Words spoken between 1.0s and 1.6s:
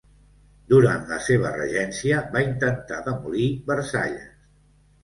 la seva